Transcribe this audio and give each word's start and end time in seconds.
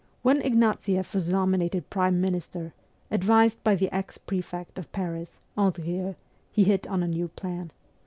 When 0.23 0.41
Ignatieff 0.41 1.13
was 1.13 1.29
nominated 1.31 1.91
prime 1.91 2.19
minister, 2.19 2.73
advised 3.11 3.63
by 3.63 3.75
the 3.75 3.91
ex 3.93 4.17
prefect 4.17 4.79
of 4.79 4.91
Paris, 4.91 5.37
Andrieux, 5.55 6.15
he 6.51 6.63
hit 6.63 6.87
on 6.87 7.03
a 7.03 7.07
new 7.07 7.27
plan. 7.27 7.71